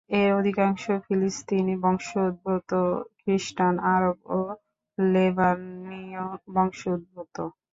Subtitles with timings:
[0.11, 2.71] এর অধিকাংশই ফিলিস্তিনী বংশোদ্ভূত
[3.19, 4.39] খ্রিস্টান আরব ও
[4.97, 6.25] লেবাননীয়
[6.53, 7.35] বংশোদ্ভূত।